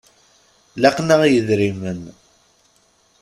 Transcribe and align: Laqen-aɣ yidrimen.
Laqen-aɣ 0.81 1.21
yidrimen. 1.27 2.01